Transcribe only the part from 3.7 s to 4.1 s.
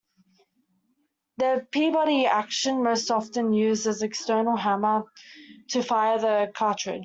an